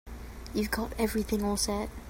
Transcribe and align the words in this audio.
You've 0.55 0.71
got 0.71 0.93
everything 0.99 1.43
all 1.43 1.57
set? 1.57 1.91